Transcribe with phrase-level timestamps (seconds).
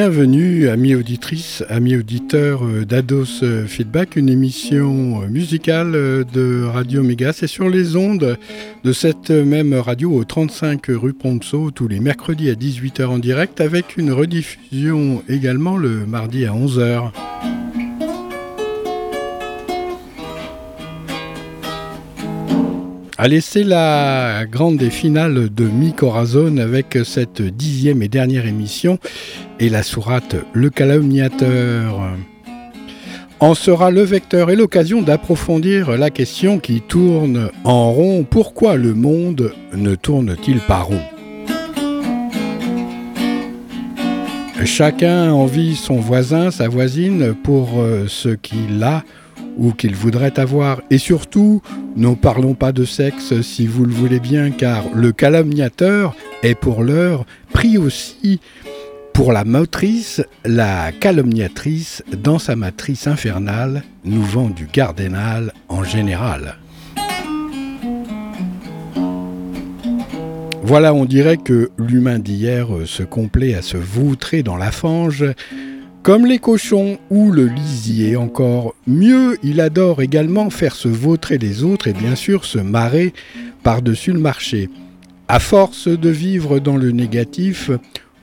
[0.00, 7.02] Bienvenue, amis auditrices, amis auditeurs euh, d'Ados euh, Feedback, une émission euh, musicale de Radio
[7.02, 7.32] Méga.
[7.32, 8.38] C'est sur les ondes
[8.84, 13.60] de cette même radio au 35 rue Ponceau tous les mercredis à 18h en direct
[13.60, 17.10] avec une rediffusion également le mardi à 11h.
[23.20, 29.00] Allez, c'est la grande finale de Mi Corazon avec cette dixième et dernière émission
[29.58, 32.00] et la sourate Le calomniateur
[33.40, 38.22] en sera le vecteur et l'occasion d'approfondir la question qui tourne en rond.
[38.22, 41.02] Pourquoi le monde ne tourne-t-il pas rond?
[44.64, 49.02] Chacun envie son voisin, sa voisine pour euh, ce qu'il a
[49.58, 50.80] ou qu'il voudrait avoir.
[50.90, 51.60] Et surtout,
[51.96, 56.82] ne parlons pas de sexe si vous le voulez bien, car le calomniateur est pour
[56.82, 58.40] l'heure pris aussi
[59.12, 66.54] pour la motrice, la calomniatrice, dans sa matrice infernale, nous vend du cardinal en général.
[70.62, 75.24] Voilà, on dirait que l'humain d'hier se complaît à se voutrer dans la fange
[76.08, 78.74] comme les cochons ou le lisier encore.
[78.86, 83.12] Mieux, il adore également faire se vautrer les autres et bien sûr se marrer
[83.62, 84.70] par-dessus le marché.
[85.28, 87.70] À force de vivre dans le négatif,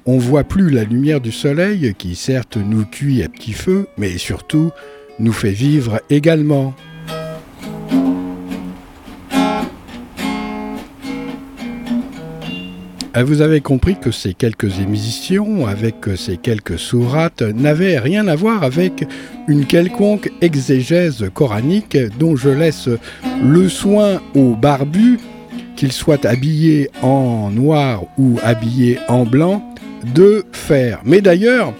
[0.07, 4.17] on voit plus la lumière du soleil qui certes nous cuit à petit feu, mais
[4.17, 4.71] surtout
[5.19, 6.73] nous fait vivre également.
[13.23, 18.63] Vous avez compris que ces quelques émissions, avec ces quelques sourates, n'avaient rien à voir
[18.63, 19.07] avec
[19.47, 22.89] une quelconque exégèse coranique dont je laisse
[23.41, 25.17] le soin aux barbus,
[25.77, 29.63] qu'ils soient habillés en noir ou habillés en blanc,
[30.13, 30.99] de faire.
[31.05, 31.73] Mais d'ailleurs,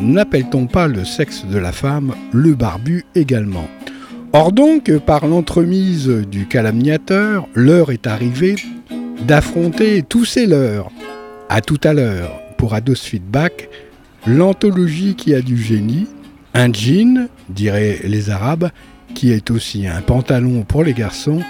[0.00, 3.68] n'appelle-t-on pas le sexe de la femme le barbu également?
[4.34, 8.56] Or donc, par l'entremise du calomniateur, l'heure est arrivée
[9.20, 10.90] d'affronter tous ces leurs.
[11.48, 13.68] À tout à l'heure pour Ados Feedback,
[14.26, 16.06] l'anthologie qui a du génie,
[16.54, 18.70] un jean, diraient les Arabes,
[19.14, 21.40] qui est aussi un pantalon pour les garçons,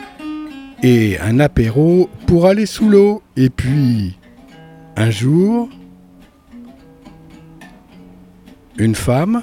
[0.82, 3.22] et un apéro pour aller sous l'eau.
[3.36, 4.16] Et puis,
[4.96, 5.68] un jour,
[8.78, 9.42] une femme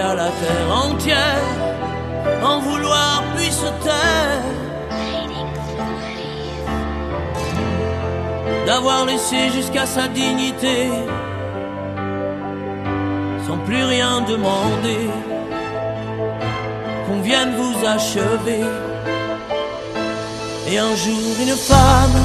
[0.00, 1.42] À la terre entière,
[2.42, 4.42] en vouloir puis se taire.
[8.66, 10.88] D'avoir laissé jusqu'à sa dignité,
[13.46, 15.10] sans plus rien demander,
[17.06, 18.64] qu'on vienne vous achever.
[20.68, 22.18] Et un jour une femme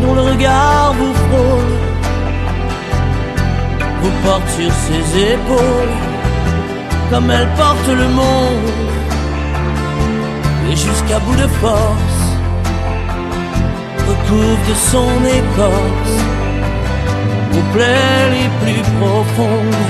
[0.00, 1.91] dont le regard vous frôle
[4.24, 5.96] porte sur ses épaules
[7.10, 8.70] comme elle porte le monde
[10.70, 12.22] et jusqu'à bout de force
[14.08, 16.18] recouvre de son écorce
[17.56, 19.88] aux plaies les plus profondes.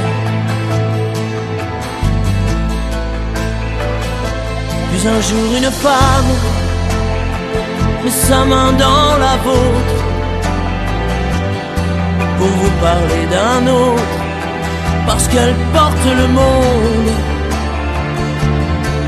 [4.91, 6.33] Puis un jour une femme
[8.05, 10.03] met sa main dans la vôtre
[12.39, 14.22] pour vous parler d'un autre,
[15.07, 17.13] parce qu'elle porte le monde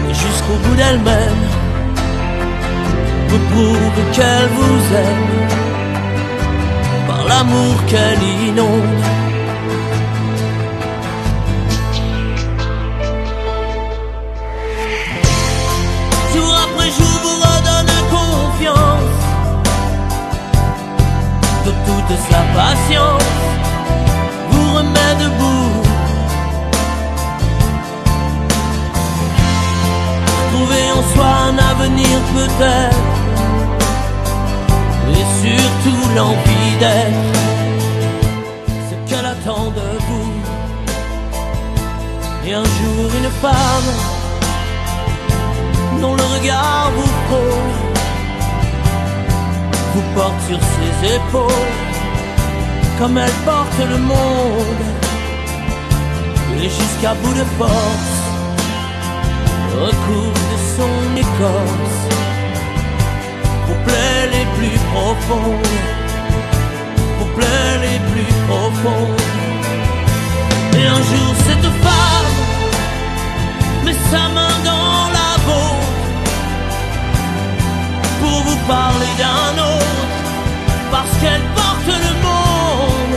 [0.08, 1.42] jusqu'au bout d'elle-même,
[3.28, 5.48] vous prouve qu'elle vous aime
[7.06, 9.02] par l'amour qu'elle inonde.
[16.34, 19.16] Jour après jour vous redonne confiance
[21.66, 23.32] de toute sa patience,
[24.50, 25.43] vous remet debout.
[30.74, 32.96] Trouver en soi un avenir peut-être
[35.10, 37.38] et surtout l'envie d'être
[38.88, 40.32] ce qu'elle attend de vous.
[42.46, 43.90] Et un jour une femme
[46.00, 47.74] dont le regard vous frôle
[49.94, 51.72] vous porte sur ses épaules
[52.98, 54.84] comme elle porte le monde
[56.58, 58.13] et jusqu'à bout de force
[59.74, 62.00] recouvre de son écorce
[63.66, 65.78] vos plaies les plus profondes,
[67.18, 69.20] vos plaies les plus profondes.
[70.78, 72.32] Et un jour cette femme
[73.84, 76.08] met sa main dans la vôtre
[78.20, 80.06] pour vous parler d'un autre,
[80.90, 83.16] parce qu'elle porte le monde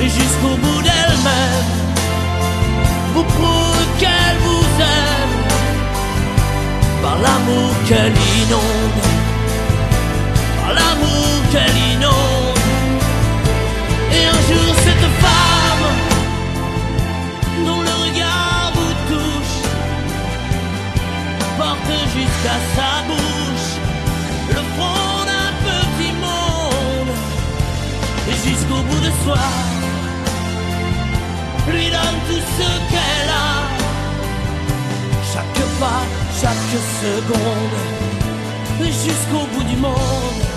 [0.00, 1.82] et jusqu'au bout d'elle-même
[3.14, 3.24] vous
[7.22, 9.02] l'amour qu'elle inonde,
[10.76, 12.58] l'amour qu'elle inonde.
[14.16, 15.86] Et un jour cette femme
[17.66, 19.58] dont le regard vous touche
[21.58, 23.70] porte jusqu'à sa bouche
[24.50, 27.14] le front d'un petit monde.
[28.30, 29.44] Et jusqu'au bout de soi
[31.68, 33.62] lui donne tout ce qu'elle a.
[35.32, 37.78] Chaque pas, chaque seconde,
[38.90, 40.51] jusqu'au bout du monde,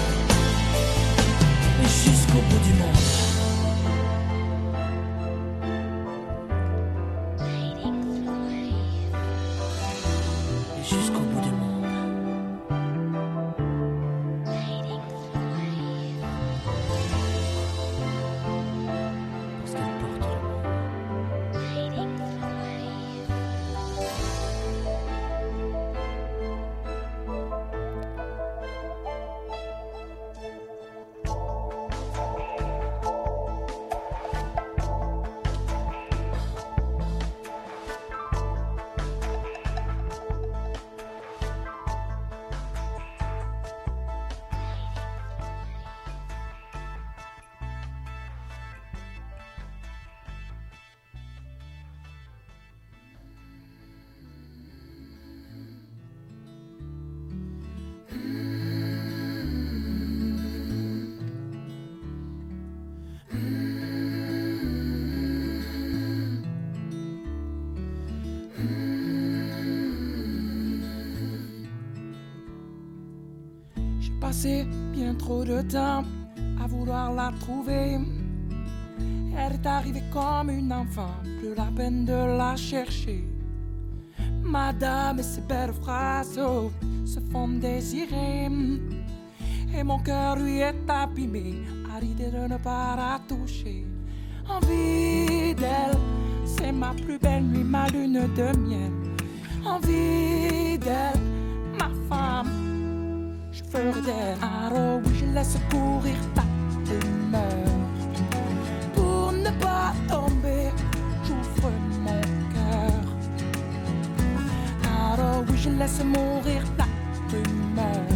[74.35, 76.03] passé bien trop de temps
[76.61, 77.97] à vouloir la trouver.
[79.37, 83.23] Elle est arrivée comme une enfant, plus la peine de la chercher.
[84.43, 86.71] Madame et ses belles phrases oh,
[87.05, 88.49] se font désirer.
[89.77, 91.53] Et mon cœur lui est abîmé
[91.95, 93.85] à l'idée de ne pas la toucher.
[94.49, 95.97] Envie d'elle,
[96.45, 98.91] c'est ma plus belle nuit, ma lune de miel.
[99.65, 101.21] Envie d'elle,
[101.79, 102.64] ma femme.
[103.75, 106.43] D'elle un robe où je laisse courir ta
[106.89, 107.67] humeur.
[108.93, 110.71] Pour ne pas tomber,
[111.25, 111.69] j'ouvre
[112.01, 112.21] mon
[112.53, 113.03] cœur.
[115.11, 116.85] Alors oui, je laisse mourir la
[117.29, 118.07] rumeur.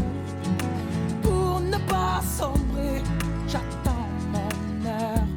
[1.22, 3.04] Pour ne pas sombrer,
[3.46, 4.52] j'attends mon
[4.88, 5.28] heure.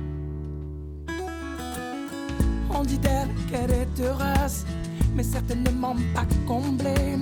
[2.70, 4.66] On dit d'elle qu'elle est heureuse,
[5.16, 7.18] mais certainement pas comblée.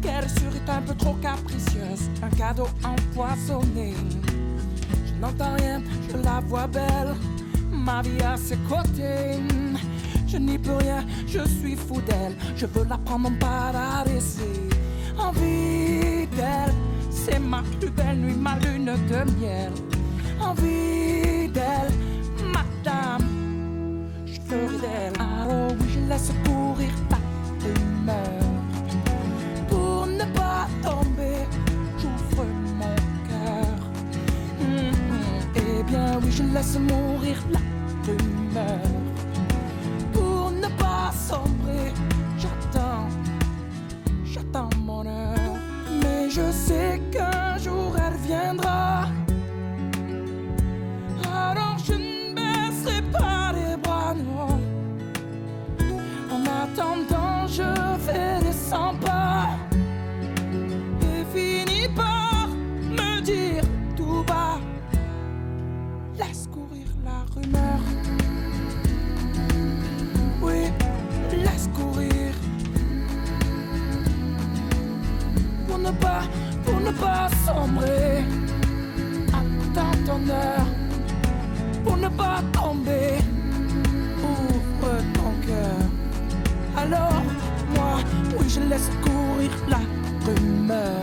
[0.00, 1.71] Qu'elle serait un peu trop capricieuse,
[2.22, 3.94] un cadeau empoisonné.
[5.06, 7.14] Je n'entends rien, je la vois belle,
[7.70, 9.38] ma vie à ses côtés.
[10.26, 14.70] Je n'y peux rien, je suis fou d'elle, je veux la prendre, la laisser.
[15.18, 16.72] Envie d'elle,
[17.10, 19.72] c'est ma plus belle nuit, ma lune de miel.
[20.40, 21.92] Envie d'elle,
[22.50, 23.26] madame,
[24.24, 27.18] je ferai d'elle un robe où je laisse courir ta
[27.68, 28.40] humeur.
[29.68, 31.11] Pour ne pas tomber,
[36.22, 37.60] oui, je laisse mourir la
[38.06, 38.80] rumeur.
[40.12, 41.92] Pour ne pas sombrer,
[77.44, 78.24] sombrer.
[79.32, 80.66] Attends ton heure
[81.84, 83.18] pour ne pas tomber.
[84.22, 85.82] Ouvre ton cœur.
[86.76, 87.22] Alors,
[87.74, 87.98] moi,
[88.38, 89.80] oui, je laisse courir la
[90.26, 91.00] rumeur.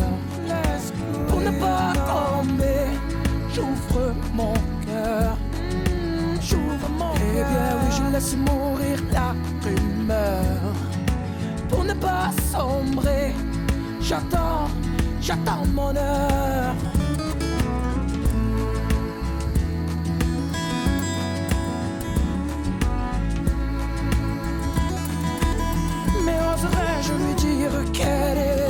[1.27, 2.85] Pour ne pas tomber,
[3.53, 4.53] j'ouvre mon
[4.85, 5.37] cœur.
[6.41, 7.29] J'ouvre mon cœur.
[7.31, 10.73] Eh bien, oui, je laisse mourir la rumeur.
[11.69, 13.33] Pour ne pas sombrer,
[14.01, 14.67] j'attends,
[15.29, 16.73] j'attends mon heure.
[26.25, 28.68] Mais oserais-je lui dire qu'elle est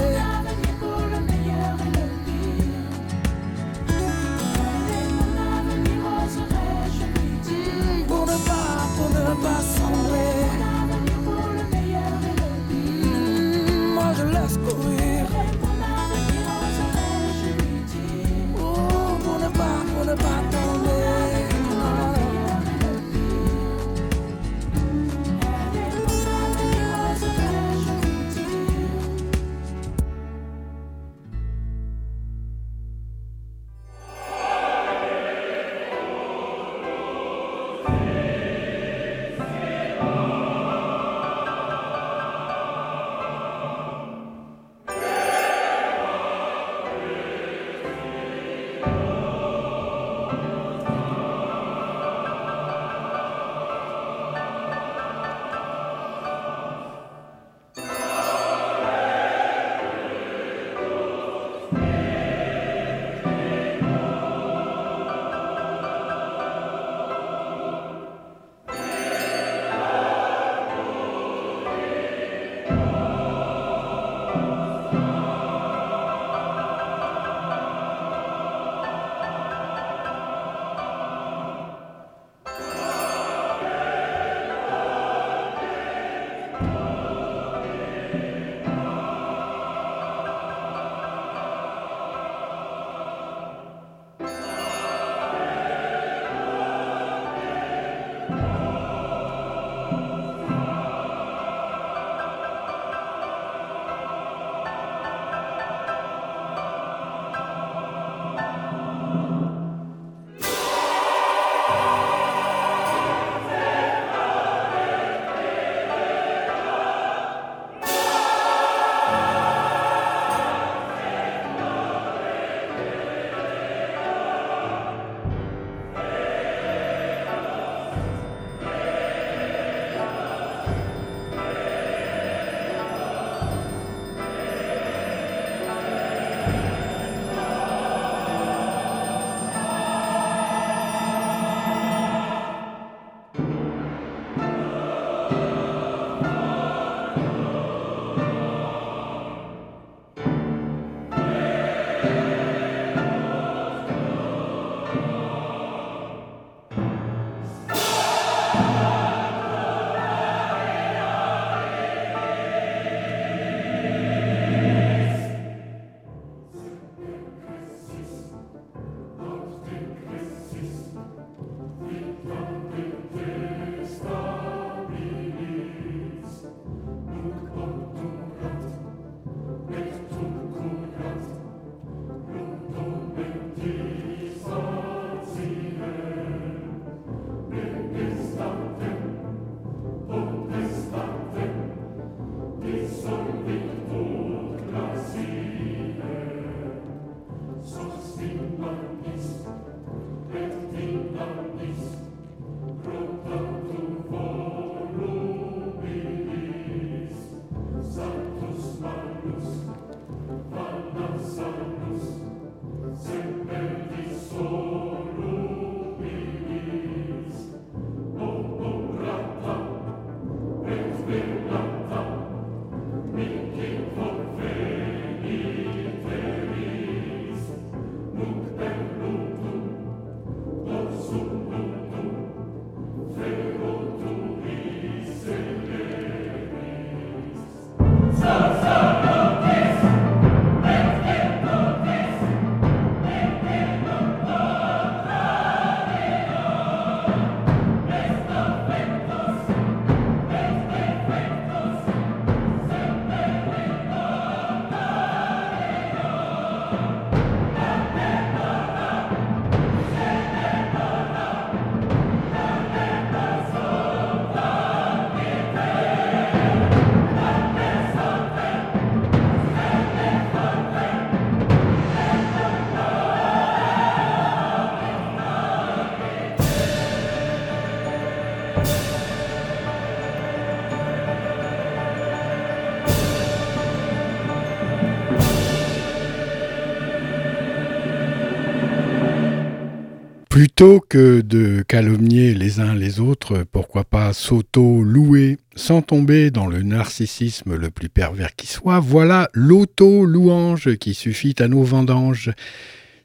[290.40, 296.64] Plutôt que de calomnier les uns les autres, pourquoi pas s'auto-louer sans tomber dans le
[296.64, 302.32] narcissisme le plus pervers qui soit, voilà l'auto-louange qui suffit à nos vendanges.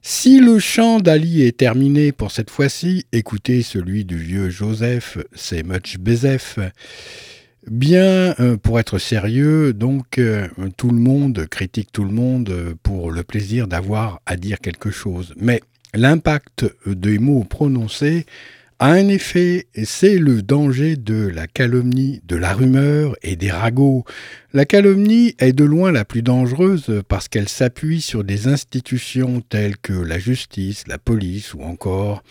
[0.01, 5.65] Si le chant d'Ali est terminé pour cette fois-ci, écoutez celui du vieux Joseph, c'est
[5.65, 6.61] much bezef.
[7.69, 13.11] Bien, euh, pour être sérieux, donc euh, tout le monde critique tout le monde pour
[13.11, 15.35] le plaisir d'avoir à dire quelque chose.
[15.37, 15.63] Mais
[15.95, 18.27] l'impact des mots prononcés
[18.81, 24.05] a un effet, c'est le danger de la calomnie, de la rumeur et des ragots.
[24.53, 29.77] La calomnie est de loin la plus dangereuse parce qu'elle s'appuie sur des institutions telles
[29.77, 32.23] que la justice, la police ou encore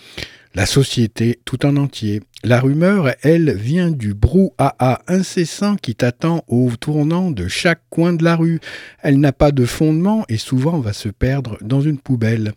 [0.54, 2.22] la société tout en entier.
[2.44, 8.24] La rumeur, elle, vient du brouhaha incessant qui t'attend au tournant de chaque coin de
[8.24, 8.60] la rue.
[9.02, 12.54] Elle n'a pas de fondement et souvent va se perdre dans une poubelle.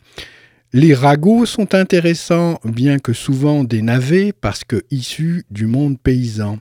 [0.72, 6.58] Les ragots sont intéressants, bien que souvent des navets, parce que issus du monde paysan.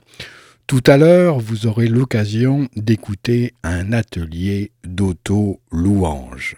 [0.66, 6.56] Tout à l'heure, vous aurez l'occasion d'écouter un atelier d'auto-louange.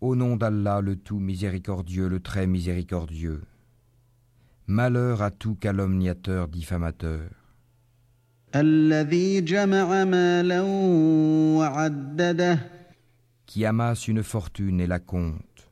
[0.00, 3.42] Au nom d'Allah le tout miséricordieux, le très miséricordieux.
[4.72, 7.28] Malheur à tout calomniateur diffamateur.
[13.46, 15.68] Qui amasse une fortune et la compte.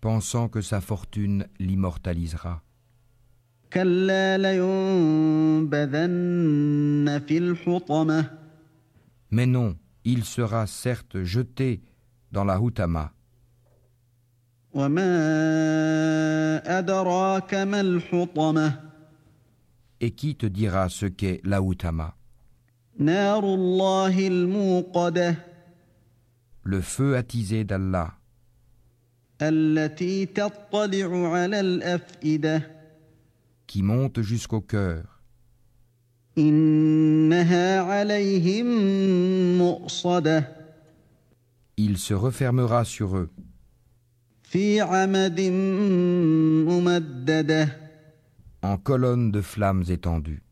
[0.00, 2.62] Pensant que sa fortune l'immortalisera.
[9.30, 11.80] Mais non, il sera certes jeté
[12.32, 13.12] dans la Hutama.
[20.00, 22.14] Et qui te dira ce qu'est la Hutama
[26.64, 28.14] Le feu attisé d'Allah.
[33.66, 35.11] Qui monte jusqu'au cœur.
[41.76, 43.30] Il se refermera sur eux.
[48.62, 50.42] En colonne de flammes étendues.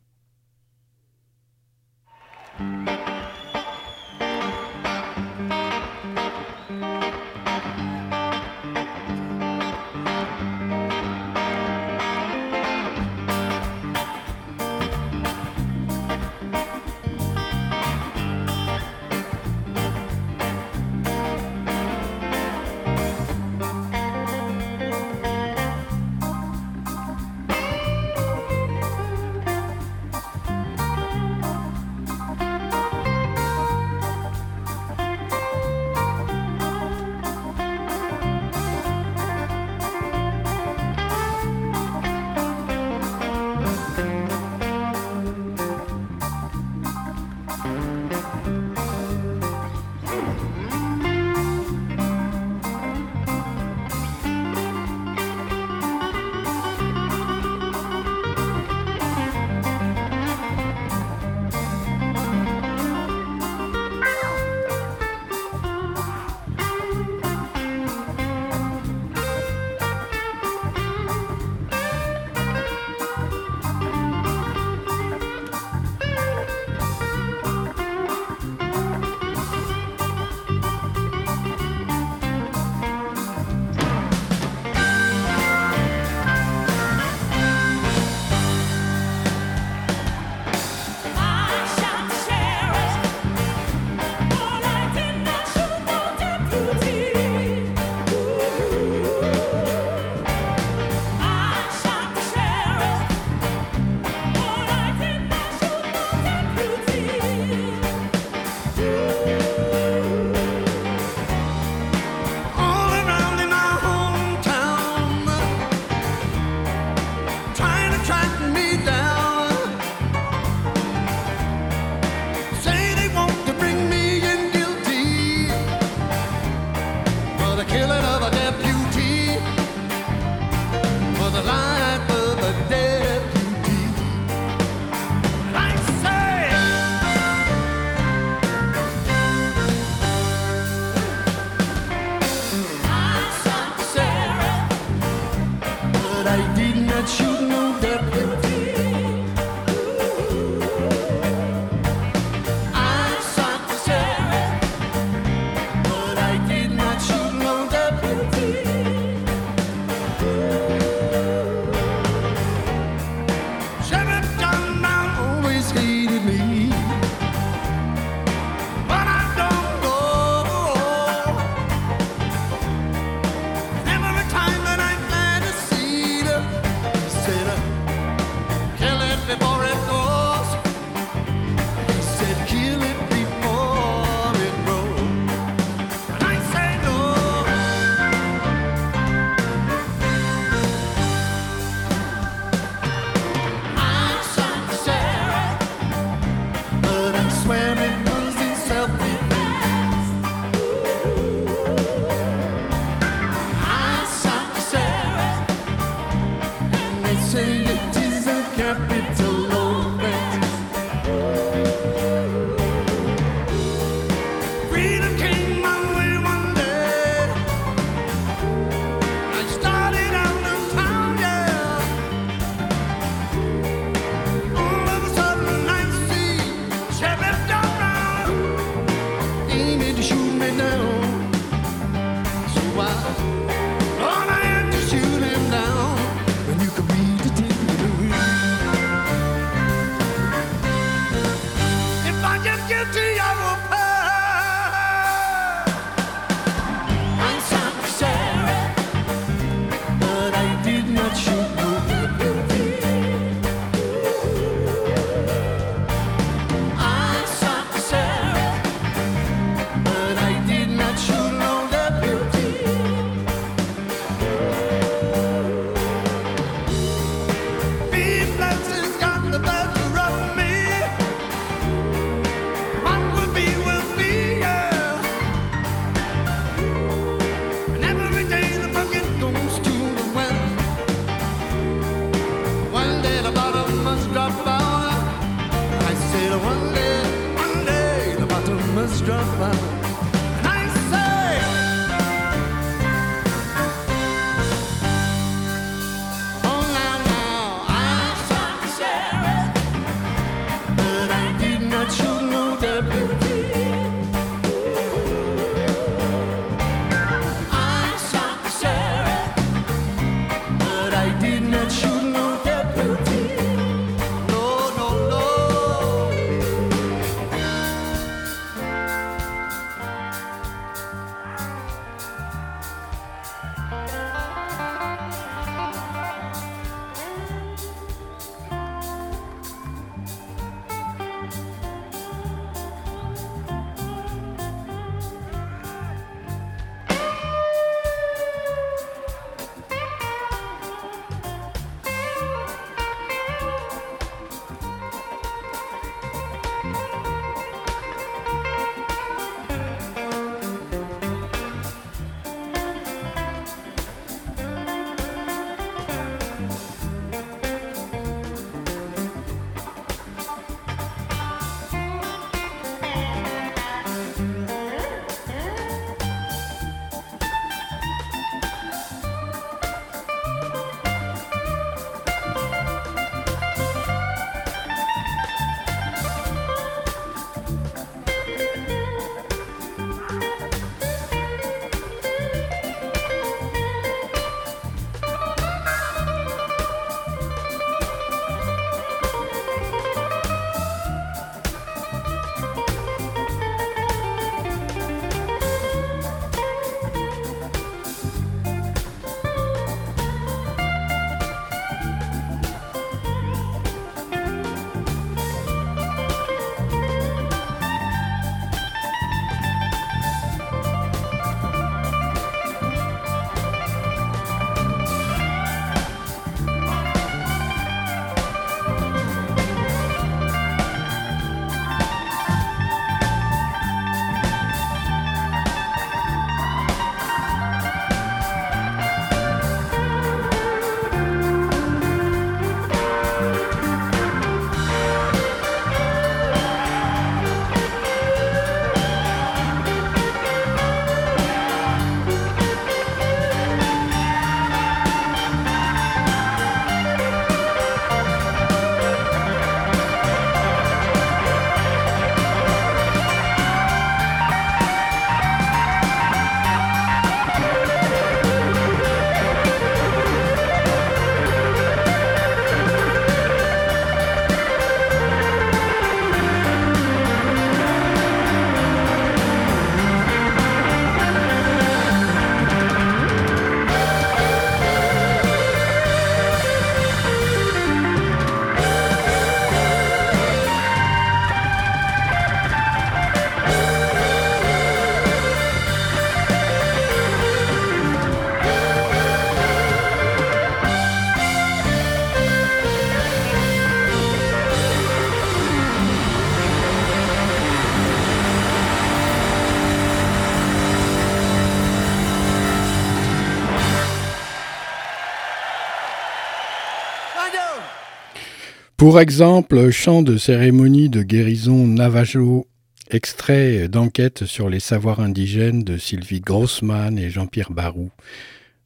[508.81, 512.47] Pour exemple, chant de cérémonie de guérison Navajo,
[512.89, 517.91] extrait d'enquête sur les savoirs indigènes de Sylvie Grossman et Jean-Pierre Barou.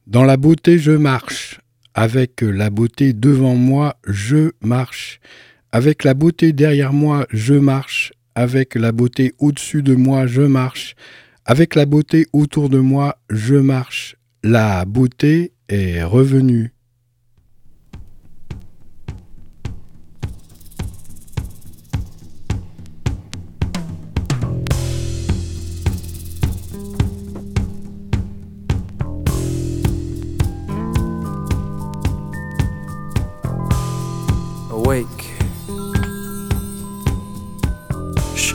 [0.06, 1.60] Dans la beauté, je marche.
[1.92, 5.20] Avec la beauté devant moi, je marche.
[5.70, 8.14] Avec la beauté derrière moi, je marche.
[8.34, 10.94] Avec la beauté au-dessus de moi, je marche.
[11.44, 14.16] Avec la beauté autour de moi, je marche.
[14.42, 16.72] La beauté est revenue.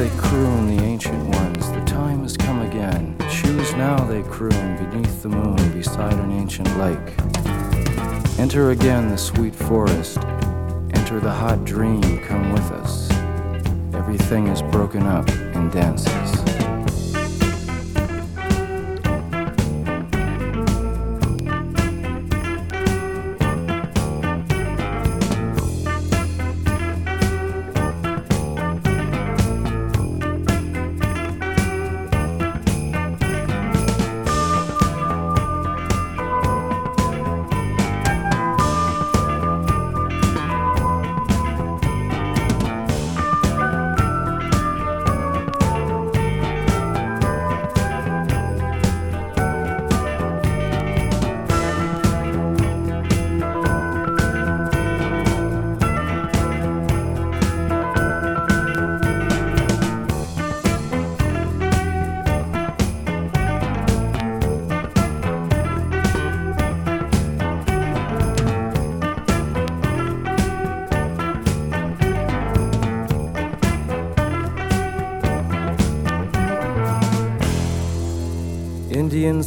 [0.00, 3.14] They croon, the ancient ones, the time has come again.
[3.30, 8.38] Choose now, they croon, beneath the moon, beside an ancient lake.
[8.38, 10.16] Enter again the sweet forest,
[10.94, 13.10] enter the hot dream, come with us.
[13.92, 16.59] Everything is broken up in dances.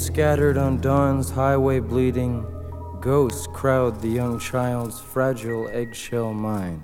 [0.03, 2.43] Scattered on dawn's highway bleeding,
[2.99, 6.81] ghosts crowd the young child's fragile eggshell mind.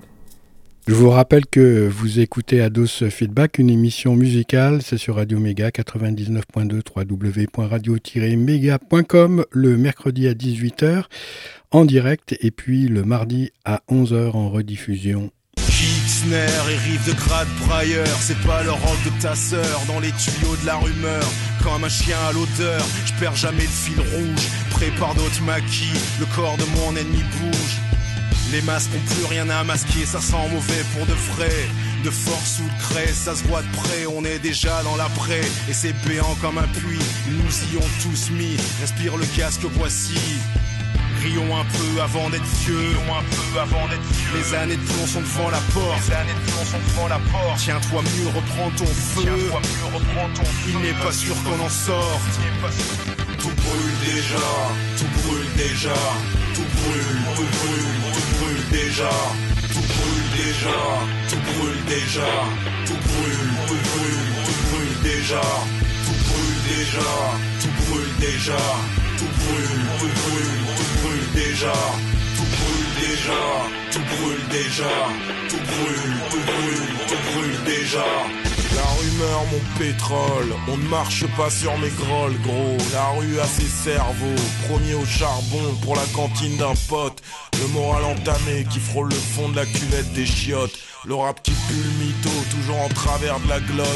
[0.88, 5.70] Je vous rappelle que vous écoutez Ados Feedback, une émission musicale, c'est sur Radio Méga
[5.70, 11.04] 99.2 www.radio-méga.com le mercredi à 18h
[11.72, 15.30] en direct et puis le mardi à 11h en rediffusion
[15.82, 20.56] et rive de grade brailleur C'est pas le rock de ta sœur dans les tuyaux
[20.62, 21.24] de la rumeur
[21.64, 26.26] Comme un chien à l'odeur, je perds jamais le fil rouge Prépare d'autres maquis, le
[26.36, 27.80] corps de mon ennemi bouge
[28.52, 31.54] les masques ont plus rien à masquer, ça sent mauvais pour de vrai.
[32.04, 35.42] De force ou de craie, ça se voit de près, on est déjà dans l'après.
[35.70, 38.58] Et c'est béant comme un puits, nous y ont tous mis.
[38.82, 40.18] Respire le casque, voici.
[41.22, 42.96] Rions un peu avant d'être vieux.
[43.10, 44.40] Un peu avant d'être vieux.
[44.40, 46.00] Les années de plomb sont devant la porte.
[46.08, 47.58] Les années de plomb sont devant la porte.
[47.58, 49.22] Tiens-toi mieux, reprends ton feu.
[49.24, 50.72] Tiens-toi mieux, reprends ton feu.
[50.74, 52.40] Il n'est pas sûr qu'on en sorte.
[53.40, 54.48] Tout brûle déjà,
[54.98, 56.00] tout brûle déjà,
[56.54, 59.10] tout brûle, tout brûle, tout brûle déjà,
[59.74, 60.80] tout brûle déjà,
[61.30, 62.30] tout brûle déjà,
[62.86, 65.42] tout brûle, tout brûle, tout brûle déjà,
[66.06, 67.10] tout brûle déjà,
[67.62, 68.62] tout brûle déjà,
[69.20, 71.74] tout brûle, tout brûle, tout brûle déjà,
[72.38, 73.42] tout brûle déjà,
[73.92, 74.94] tout brûle déjà,
[75.50, 78.06] tout brûle, tout brûle, tout brûle déjà.
[78.76, 82.78] La rumeur, mon pétrole, on ne marche pas sur mes grolles, gros.
[82.94, 87.22] La rue a ses cerveaux, premier au charbon pour la cantine d'un pote.
[87.60, 90.80] Le moral entamé qui frôle le fond de la cuvette des chiottes.
[91.06, 93.88] Le rap qui pue le mytho, toujours en travers de la glotte.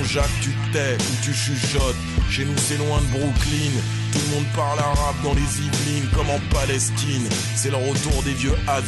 [0.00, 1.96] On jacque, tu tais ou tu chuchotes.
[2.30, 3.72] Chez nous, c'est loin de Brooklyn
[4.16, 7.28] tout le monde parle arabe dans les Yvelines comme en Palestine.
[7.54, 8.82] C'est le retour des vieux has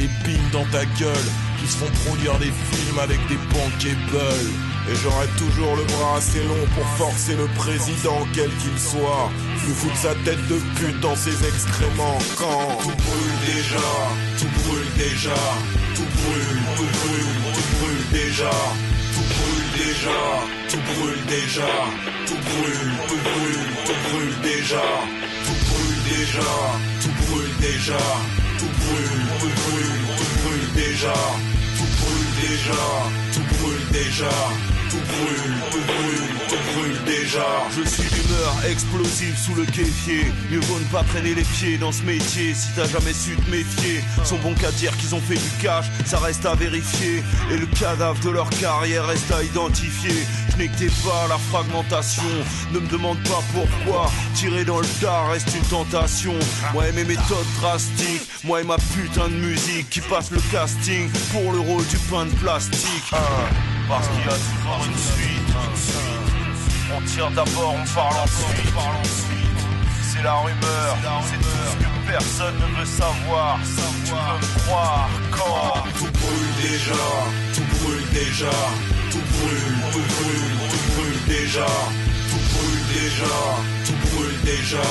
[0.00, 1.28] et bim dans ta gueule.
[1.58, 4.44] Qui se font produire des films avec des bankable.
[4.90, 9.30] Et j'aurai toujours le bras assez long pour forcer le président, quel qu'il soit.
[9.66, 12.18] Nous foutre sa tête de pute dans ses excréments.
[12.36, 13.88] Quand tout brûle déjà,
[14.38, 15.40] tout brûle déjà,
[15.94, 18.50] tout brûle, tout brûle, tout brûle déjà,
[19.14, 20.20] tout brûle déjà,
[20.70, 21.70] tout brûle déjà,
[22.26, 24.82] tout brûle, tout brûle, tout brûle déjà,
[25.46, 26.50] tout brûle déjà,
[27.02, 28.02] tout brûle déjà,
[28.58, 31.14] tout brûle, tout brûle, tout brûle déjà,
[31.78, 32.82] tout brûle déjà,
[33.32, 34.34] tout brûle déjà
[34.94, 37.46] tout brûle, tout brûle, tout brûle déjà.
[37.76, 40.32] Je suis d'humeur explosive sous le kéfier.
[40.50, 43.50] Mieux vaut ne pas traîner les pieds dans ce métier si t'as jamais su te
[43.50, 44.02] méfier.
[44.24, 47.24] Sont bons qu'à dire qu'ils ont fait du cash, ça reste à vérifier.
[47.50, 50.26] Et le cadavre de leur carrière reste à identifier.
[50.50, 52.22] Je n'ai que pas la fragmentation.
[52.72, 54.10] Ne me demande pas pourquoi.
[54.34, 56.34] Tirer dans le tas reste une tentation.
[56.72, 61.10] Moi et mes méthodes drastiques, moi et ma putain de musique qui passe le casting
[61.32, 63.10] pour le rôle du pain de plastique.
[63.12, 65.34] Ah parce qu'il y a toujours une suite.
[66.96, 68.72] On tire d'abord, on parle ensuite.
[70.02, 70.96] C'est la rumeur,
[71.28, 73.58] c'est tout ce que personne ne veut savoir.
[73.64, 77.04] Tu peux me croire quand tout brûle déjà,
[77.54, 78.56] tout brûle déjà,
[79.10, 81.66] tout brûle, tout brûle, tout brûle déjà,
[82.30, 83.34] tout brûle déjà,
[83.86, 84.86] tout brûle déjà,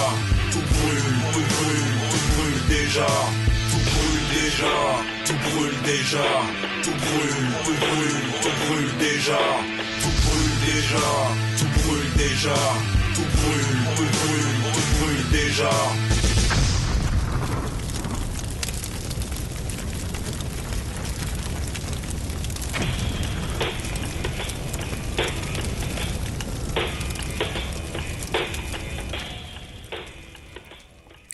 [0.51, 3.12] tout brûle, tout brûle, tout brûle déjà,
[4.34, 4.75] déjà,
[5.25, 6.27] tout brûle déjà
[6.84, 9.40] tout brûle, tout brûle, tout brûle déjà,
[10.02, 11.08] tout brûle déjà,
[11.58, 12.56] tout brûle déjà,
[13.15, 16.13] tout brûle, tout brûle, tout brûle déjà.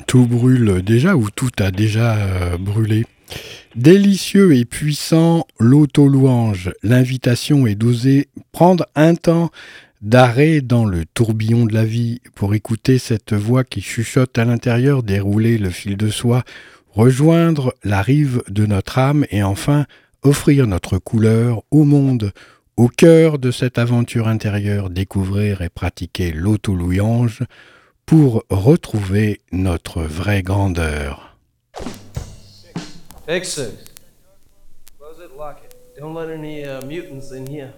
[0.10, 3.06] Tout brûle déjà ou tout a déjà euh, brûlé.
[3.76, 6.72] Délicieux et puissant, l'auto-louange.
[6.82, 9.52] L'invitation est d'oser prendre un temps
[10.02, 15.04] d'arrêt dans le tourbillon de la vie pour écouter cette voix qui chuchote à l'intérieur,
[15.04, 16.44] dérouler le fil de soi,
[16.90, 19.86] rejoindre la rive de notre âme et enfin
[20.24, 22.32] offrir notre couleur au monde,
[22.78, 27.44] au cœur de cette aventure intérieure, découvrir et pratiquer l'auto-louange
[28.10, 31.38] pour retrouver notre vraie grandeur.
[33.28, 33.60] Six.
[34.98, 35.76] Close it, lock it.
[35.96, 37.72] Don't let any uh, mutants in here.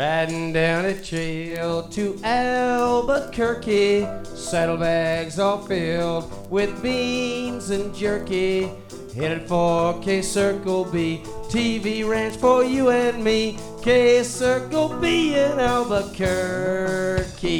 [0.00, 8.70] Riding down a trail to Albuquerque, saddlebags all filled with beans and jerky.
[9.14, 11.20] Headed for K Circle B,
[11.50, 13.58] TV ranch for you and me.
[13.82, 16.06] K Circle B in Albuquerque.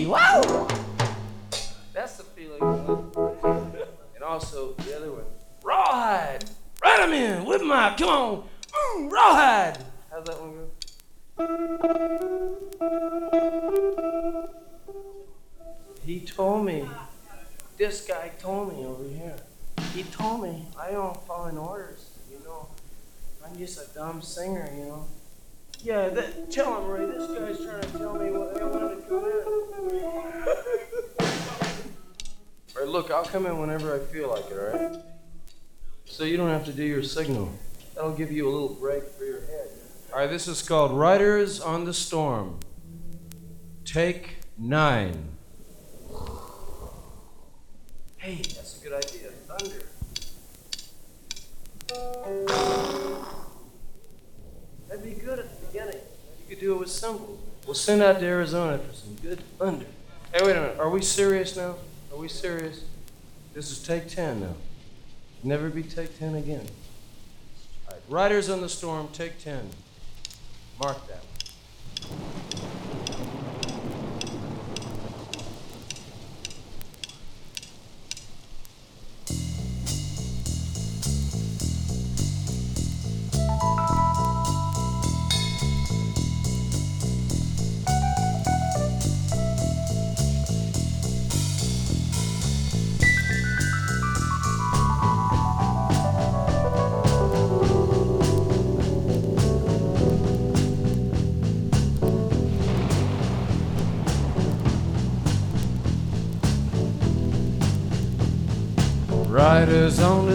[0.07, 0.67] Wow!
[1.93, 2.63] That's the feeling.
[4.15, 5.27] and also the other one,
[5.63, 6.47] rawhide.
[6.83, 9.77] Ride 'em in with my, come on, mm, rawhide.
[10.11, 10.70] How's that one go?
[16.05, 16.89] He told me,
[17.79, 19.37] this guy told me over here,
[19.95, 22.69] he told me I don't follow orders, you know.
[23.45, 25.07] I'm just a dumb singer, you know.
[25.83, 29.09] Yeah, that, tell him, Ray, this guy's trying to tell me what I want to
[29.09, 29.41] come in.
[32.77, 34.97] right, look, I'll come in whenever I feel like it, all right?
[36.05, 37.51] So you don't have to do your signal.
[37.95, 39.71] That'll give you a little break for your head.
[40.13, 42.59] All right, this is called Riders on the Storm.
[43.85, 45.37] Take nine.
[48.17, 49.31] Hey, that's a good idea.
[49.47, 49.87] Thunder.
[54.89, 56.01] That'd be good at the beginning.
[56.41, 57.39] You could do it with cymbals.
[57.65, 59.87] We'll send out to Arizona for some good thunder.
[60.35, 60.81] Hey, wait a minute.
[60.81, 61.77] Are we serious now?
[62.13, 62.83] Are we serious?
[63.55, 64.55] This is take 10 now.
[65.45, 66.67] Never be take 10 again.
[67.87, 69.71] All right, Riders on the Storm, take 10.
[70.81, 71.30] Mark that.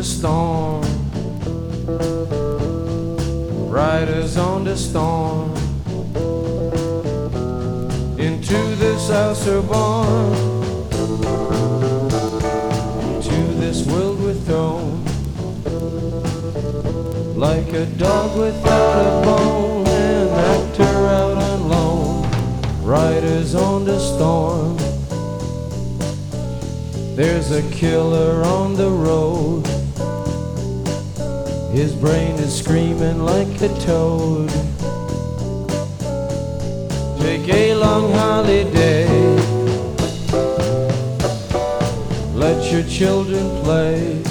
[0.06, 0.84] Storm.
[3.70, 5.52] Riders on the storm.
[8.20, 10.34] Into this house are born.
[13.22, 15.04] To this world we're thrown.
[17.36, 22.84] Like a dog without a bone, an actor out on loan.
[22.84, 24.78] Riders on the storm.
[27.16, 28.25] There's a killer
[32.06, 34.48] brain is screaming like a toad.
[37.20, 39.08] Take a long holiday.
[42.44, 44.22] Let your children play.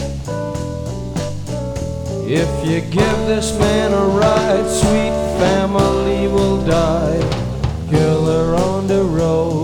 [2.43, 7.19] If you give this man a ride, sweet family will die.
[7.91, 9.64] Killer on the road.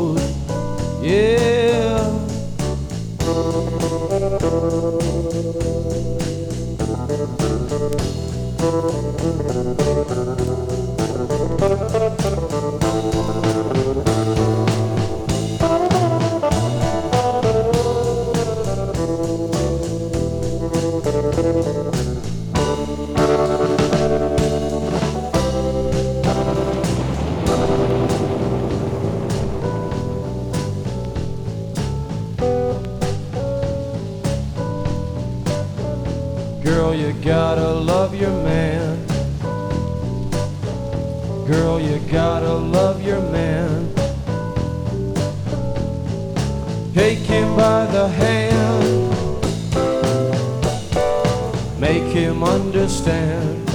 [47.01, 49.11] Take him by the hand.
[51.81, 53.67] Make him understand.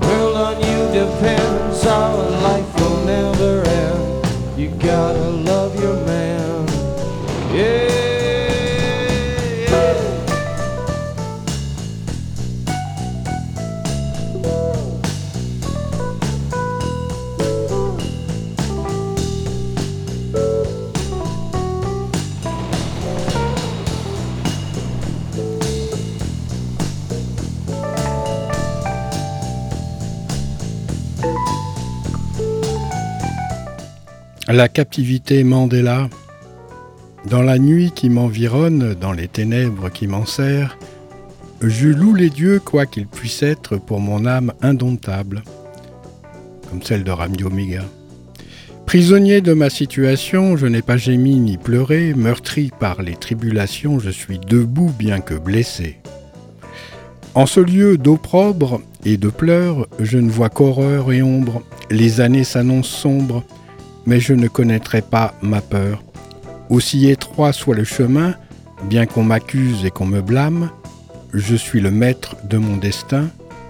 [0.00, 1.84] World on you depends.
[1.84, 4.26] Our life will never end.
[4.58, 5.31] You gotta
[34.52, 36.10] La captivité Mandela.
[37.30, 40.76] Dans la nuit qui m'environne, dans les ténèbres qui m'enserrent,
[41.62, 45.42] je loue les dieux quoi qu'ils puissent être pour mon âme indomptable,
[46.68, 47.82] comme celle de Rami Omega.
[48.84, 54.10] Prisonnier de ma situation, je n'ai pas gémi ni pleuré, meurtri par les tribulations, je
[54.10, 55.96] suis debout bien que blessé.
[57.34, 62.44] En ce lieu d'opprobre et de pleurs, je ne vois qu'horreur et ombre, les années
[62.44, 63.44] s'annoncent sombres,
[64.06, 66.02] mais je ne connaîtrai pas ma peur.
[66.70, 68.34] Aussi étroit soit le chemin,
[68.84, 70.70] bien qu'on m'accuse et qu'on me blâme,
[71.32, 73.28] je suis le maître de mon destin,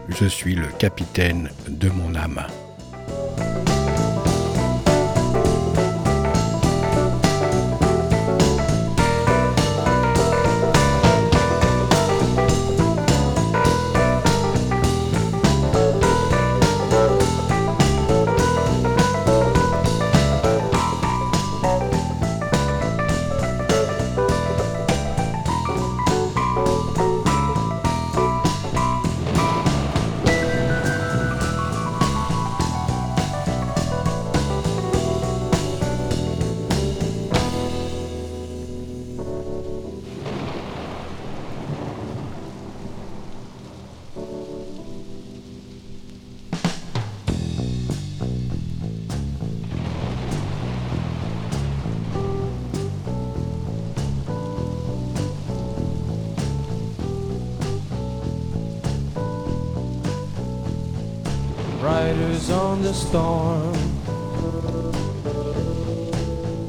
[0.08, 2.42] je suis le capitaine de mon âme.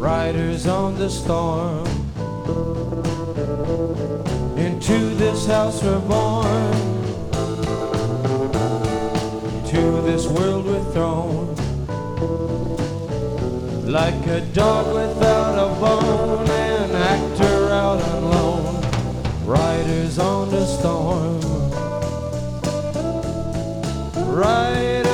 [0.04, 1.88] Riders on the storm.
[4.58, 6.74] Into this house we're born.
[9.72, 11.56] To this world we're thrown.
[13.89, 18.84] Like a dog without a bone, an actor out alone.
[19.45, 21.39] Riders on the storm.
[24.36, 25.12] Riders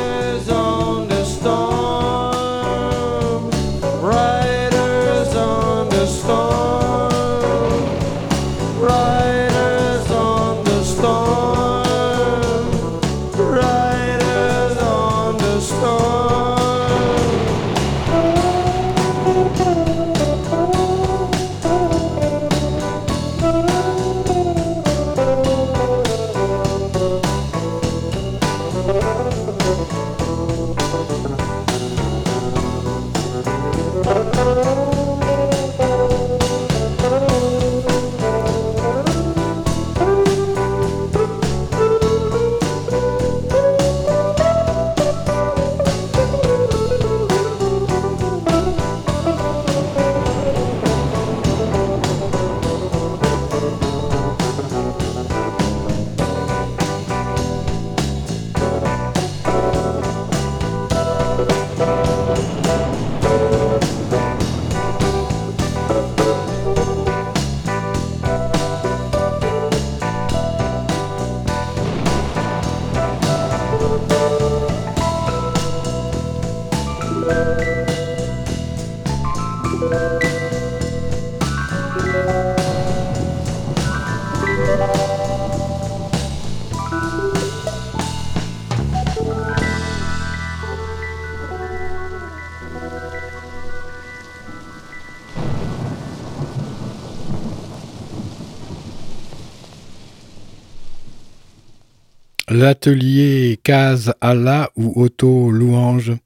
[102.52, 106.18] L'atelier Case Allah ou Auto Louange.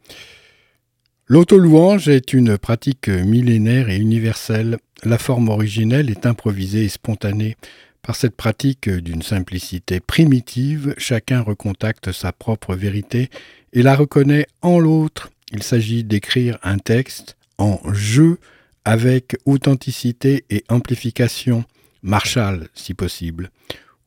[1.28, 4.78] L'auto-louange est une pratique millénaire et universelle.
[5.04, 7.56] La forme originelle est improvisée et spontanée.
[8.02, 13.30] Par cette pratique d'une simplicité primitive, chacun recontacte sa propre vérité
[13.72, 15.32] et la reconnaît en l'autre.
[15.54, 18.38] Il s'agit d'écrire un texte en jeu
[18.84, 21.64] avec authenticité et amplification,
[22.02, 23.50] Marshall si possible.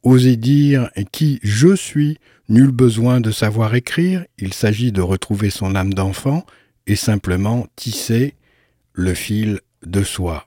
[0.02, 2.18] Oser dire qui je suis,
[2.50, 6.44] nul besoin de savoir écrire, il s'agit de retrouver son âme d'enfant
[6.86, 8.34] et simplement tisser
[8.92, 10.45] le fil de soi.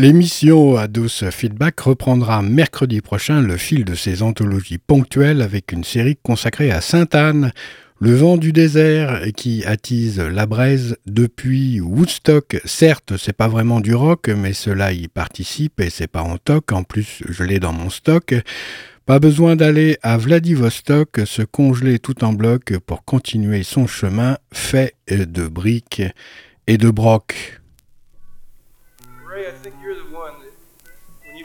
[0.00, 6.16] L'émission Ados Feedback reprendra mercredi prochain le fil de ses anthologies ponctuelles avec une série
[6.16, 7.52] consacrée à Sainte-Anne,
[8.00, 12.62] le vent du désert qui attise la braise depuis Woodstock.
[12.64, 16.72] Certes, c'est pas vraiment du rock, mais cela y participe et c'est pas en toc.
[16.72, 18.34] En plus, je l'ai dans mon stock.
[19.04, 24.94] Pas besoin d'aller à Vladivostok se congeler tout en bloc pour continuer son chemin fait
[25.10, 26.02] de briques
[26.66, 27.60] et de brocs.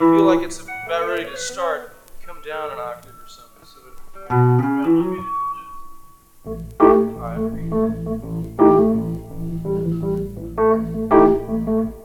[0.00, 3.64] feel like it's about ready to start, come down an octave or something.
[11.74, 12.02] So.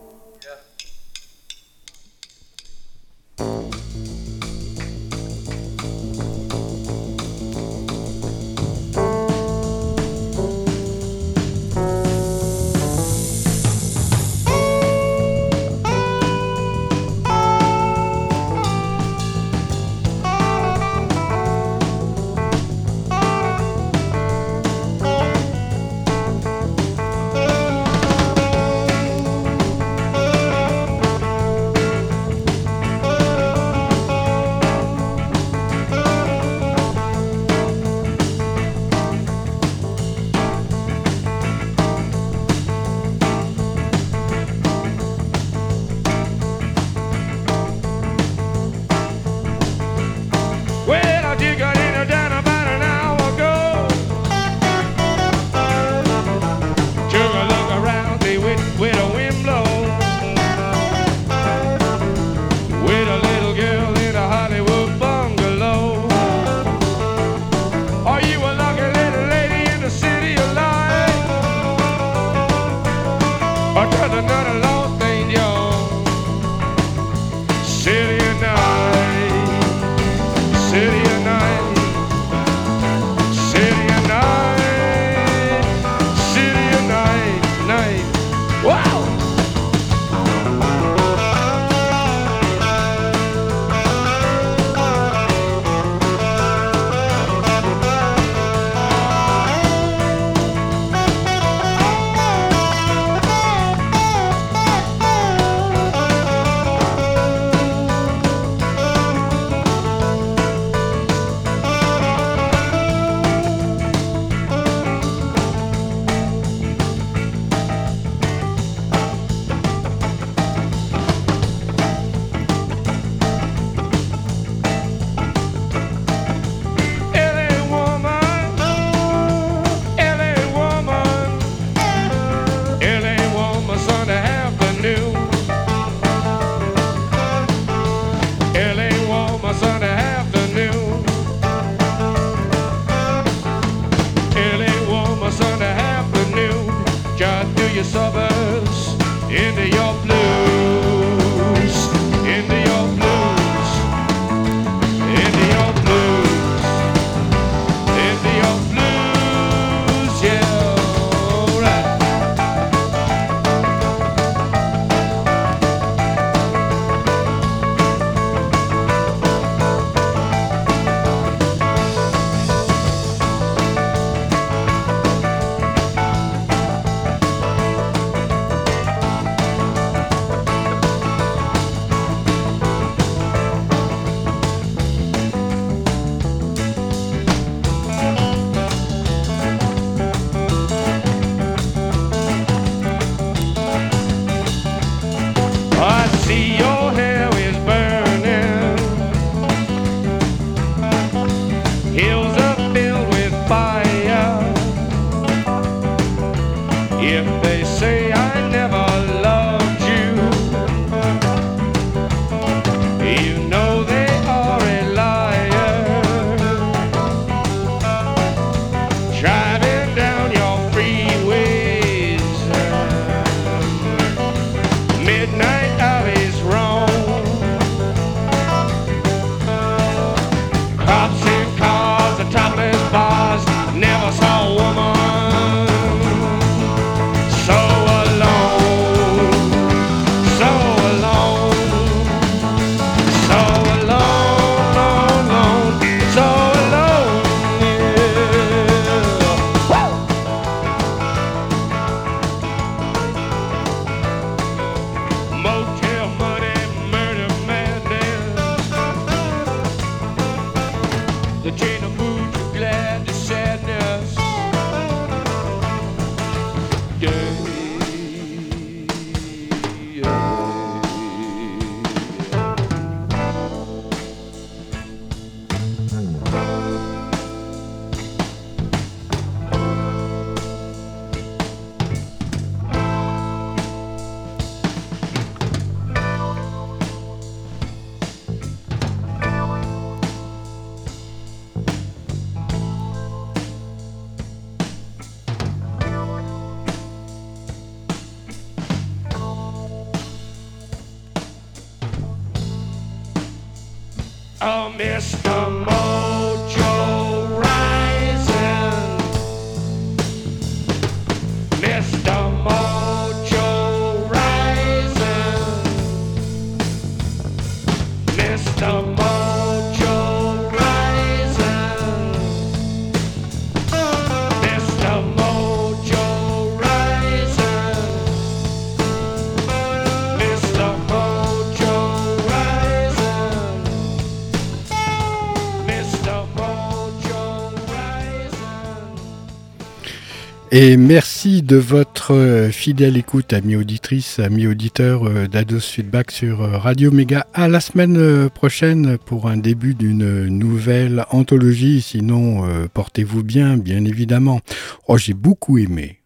[340.53, 346.41] Et merci de votre euh, fidèle écoute, amis auditrices, amis auditeurs euh, d'Ados Feedback sur
[346.41, 347.27] euh, Radio Méga.
[347.35, 351.83] À la semaine euh, prochaine pour un début d'une nouvelle anthologie.
[351.83, 354.41] Sinon, euh, portez-vous bien, bien évidemment.
[354.87, 355.99] Oh, j'ai beaucoup aimé.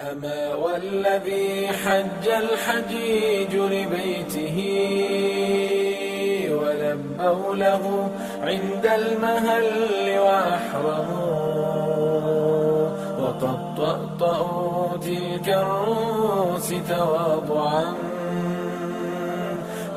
[0.00, 4.56] أما والذي حج الحجيج لبيته
[6.50, 8.10] ولبوا له
[8.42, 11.77] عند المهل وأحرموا
[13.41, 17.93] تطأطأ تلك الروس تواضعا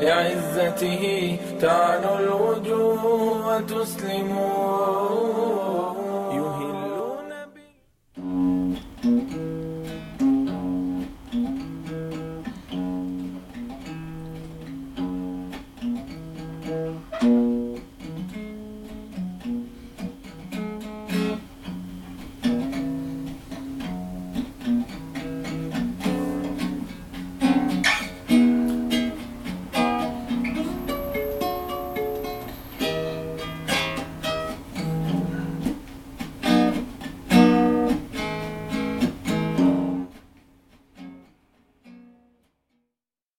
[0.00, 3.04] لعزته تعلو الوجوه
[3.46, 5.22] وتسلمون